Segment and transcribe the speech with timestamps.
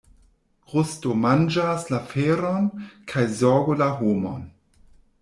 [0.71, 2.65] Rusto manĝas la feron,
[3.13, 4.49] kaj zorgo la homon.